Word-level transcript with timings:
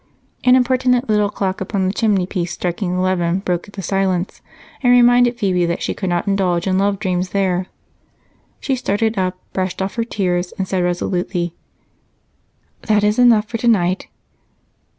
An 0.43 0.55
impertinent 0.55 1.07
little 1.09 1.29
clock 1.29 1.61
upon 1.61 1.85
the 1.85 1.93
chimneypiece 1.93 2.49
striking 2.53 2.97
eleven 2.97 3.37
broke 3.37 3.67
the 3.71 3.83
silence 3.83 4.41
and 4.81 4.91
reminded 4.91 5.37
Phebe 5.37 5.67
that 5.67 5.83
she 5.83 5.93
could 5.93 6.09
not 6.09 6.27
indulge 6.27 6.65
in 6.65 6.79
love 6.79 6.97
dreams 6.97 7.29
there. 7.29 7.67
She 8.59 8.75
started 8.75 9.15
up, 9.15 9.37
brushed 9.53 9.79
off 9.79 9.97
her 9.97 10.03
tears, 10.03 10.53
and 10.57 10.67
said 10.67 10.83
resolutely: 10.83 11.53
"That 12.87 13.03
is 13.03 13.19
enough 13.19 13.47
for 13.47 13.59
tonight. 13.59 14.07